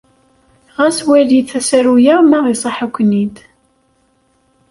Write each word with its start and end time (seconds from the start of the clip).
Ɣas 0.77 0.99
walit 1.07 1.49
asaru-a 1.59 2.15
ma 2.29 2.39
iṣaḥ-iken-id. 2.53 3.35